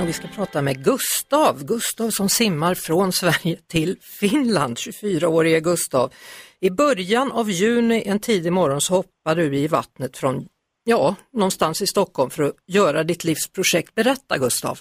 [0.00, 6.12] Och vi ska prata med Gustav, Gustav som simmar från Sverige till Finland, 24-årige Gustav.
[6.60, 10.46] I början av juni en tidig morgon så hoppar du i vattnet från,
[10.84, 13.94] ja, någonstans i Stockholm för att göra ditt livs projekt.
[13.94, 14.78] Berätta Gustav.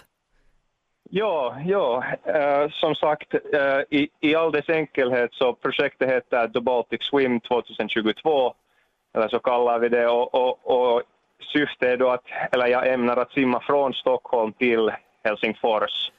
[1.10, 2.04] Ja, ja.
[2.24, 7.40] Eh, som sagt, eh, i, i all dess enkelhet så projektet heter The Baltic Swim
[7.40, 8.54] 2022,
[9.16, 11.04] eller så kallar vi det, och, och, och
[11.44, 14.92] syftet är då att, eller jag ämnar att simma från Stockholm till
[15.24, 16.12] Helsingfors.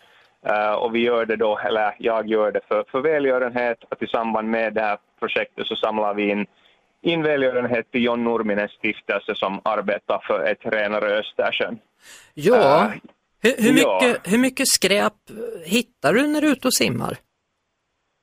[0.47, 4.07] Eh, och vi gör det då, eller jag gör det för, för välgörenhet, att i
[4.07, 6.47] samband med det här projektet så samlar vi in
[7.05, 11.79] in välgörenhet till John Nurminens stiftelse som arbetar för ett renare Östersjön.
[12.35, 12.93] Ja,
[13.45, 14.01] Eh, hur, hur, ja.
[14.03, 15.13] mycket, hur mycket skräp
[15.65, 17.17] hittar du när du är ute och simmar?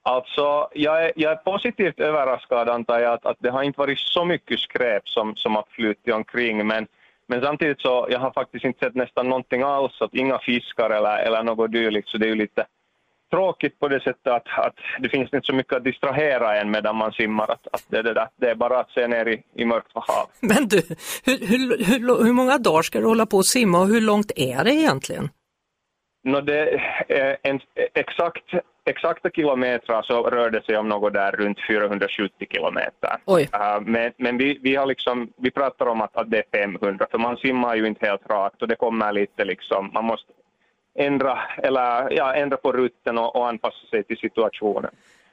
[0.10, 4.00] Alltså, jag är, jag är positivt överraskad antar jag att, att det har inte varit
[4.00, 6.88] så mycket skräp som, som har flutit omkring men,
[7.28, 11.18] men samtidigt så jag har faktiskt inte sett nästan någonting alls, att inga fiskar eller,
[11.18, 12.66] eller något dylikt så det är ju lite
[13.32, 16.96] tråkigt på det sättet att, att det finns inte så mycket att distrahera en medan
[16.96, 19.92] man simmar, att, att det, det, det är bara att se ner i, i mörkt
[19.94, 20.30] hav.
[20.40, 20.82] Men du,
[21.26, 24.32] hur, hur, hur, hur många dagar ska du hålla på och simma och hur långt
[24.36, 25.30] är det egentligen?
[26.24, 27.60] Nå, det, är en,
[27.94, 28.44] exakt,
[28.90, 33.18] exakta kilometrar så rör det sig om något där runt 470 kilometer.
[33.54, 37.08] Uh, men men vi, vi, har liksom, vi pratar om att, att det är 500,
[37.12, 40.31] för man simmar ju inte helt rakt och det kommer lite liksom, man måste
[40.96, 44.92] ändra, eller, ja, ändra på rutten och, och anpassa sig till situationen.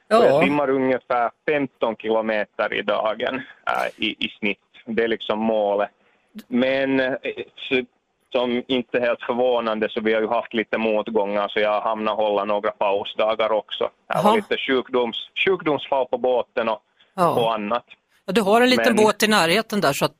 [0.09, 4.59] Och Jag simmar ungefär 15 kilometer i dagen uh, i, i snitt.
[4.85, 5.89] Det är liksom målet.
[6.47, 7.15] Men eh,
[8.31, 12.15] som inte helt förvånande så vi har ju haft lite motgångar så jag har hamnat
[12.15, 13.89] hålla några pausdagar också.
[14.07, 14.21] Jaha.
[14.23, 16.79] var lite sjukdoms, sjukdomsfall på båten och,
[17.15, 17.29] Ja.
[17.43, 17.85] och annat.
[18.25, 20.17] Ja, du har en liten Men- båt i närheten där så att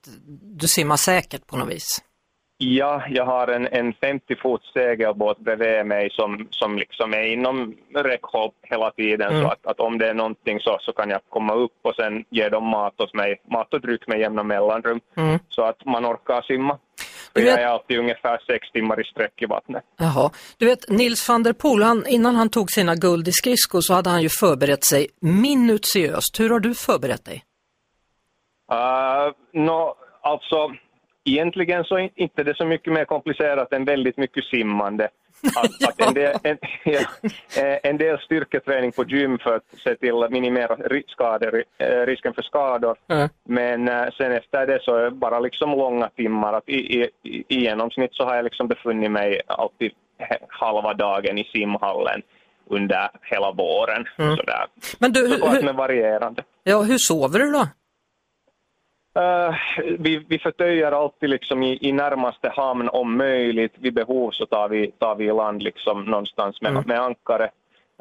[0.60, 2.04] du simmar säkert på något vis.
[2.60, 8.52] Ja, jag har en, en 50-fots segelbåt bredvid mig som, som liksom är inom räckhåll
[8.64, 9.30] hela tiden.
[9.32, 9.42] Mm.
[9.44, 12.26] Så att, att om det är någonting så, så kan jag komma upp och sen
[12.30, 15.00] ge dem mat åt mig, mat och dryck med jämna mellanrum.
[15.18, 15.40] Mm.
[15.50, 16.78] Så att man orkar simma.
[17.44, 19.84] Vet- jag alltid ungefär sex timmar i sträck i vattnet.
[19.98, 20.32] Jaha.
[20.58, 23.94] Du vet, Nils van der Poel, han, innan han tog sina guld i skridskor så
[23.94, 26.40] hade han ju förberett sig minutiöst.
[26.40, 27.44] Hur har du förberett dig?
[28.72, 30.72] Uh, nå, alltså,
[31.26, 35.10] egentligen så är inte det så mycket mer komplicerat än väldigt mycket simmande.
[35.56, 37.00] Att, att en, del, en, ja,
[37.58, 40.78] eh, en del styrketräning på gym för att se till att minimera
[41.08, 42.98] skador, eh, risken för skador.
[43.08, 43.30] Mm.
[43.44, 46.54] Men eh, sen efter det så är det bara liksom långa timmar.
[46.54, 49.92] Att i, i, i genomsnitt så har jag liksom befunnit mig alltid
[50.48, 52.22] halva dagen i simhallen
[52.70, 54.06] under hela våren.
[54.16, 54.66] Sådär.
[55.00, 56.44] Men du, hur, hur, varierande.
[56.64, 57.68] ja, hur sover du då?
[59.18, 59.56] Eh,
[60.00, 63.74] vi, vi förtöjer alltid liksom i, i närmaste hamn om möjligt.
[63.78, 66.84] Vid behov så tar vi, tar vi i land liksom någonstans med, Mm.
[66.88, 67.50] med ankare.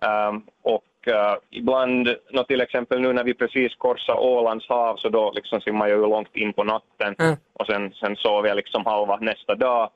[0.03, 5.09] Ehm, och eh, ibland, nå, till exempel nu när vi precis korsar Ålands hav så
[5.09, 7.37] då liksom simmar jag ju långt in på natten Mm.
[7.53, 9.91] och sen, sen sover jag liksom halva nästa dag.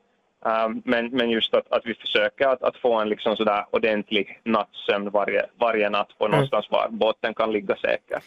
[0.85, 5.11] Men, men just att, att vi försöker att, att få en liksom sådär ordentlig nattsömn
[5.11, 8.19] varje, varje natt på någonstans var båten kan ligga säker.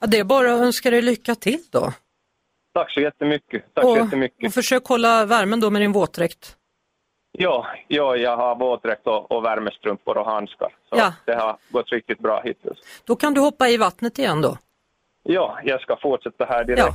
[0.00, 1.92] Ja, det är bara att önska dig lycka till då.
[2.74, 3.74] Tack så jättemycket.
[3.74, 4.46] Tack så Och, jättemycket.
[4.46, 6.56] och försök hålla värmen då med din våtdräkt.
[7.38, 10.68] Ja, ja, jag har våtdräkt och, och värmestrumpor och handskar.
[10.88, 11.12] Så Ja.
[11.24, 12.78] det har gått riktigt bra hittills.
[13.04, 14.58] Då kan du hoppa i vattnet igen då.
[15.22, 16.82] Ja, jag ska fortsätta här direkt.
[16.86, 16.92] Ja.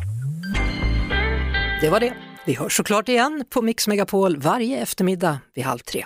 [1.81, 2.13] Det var det.
[2.45, 6.05] Vi hörs såklart igen på Mix Megapol varje eftermiddag vid halv tre.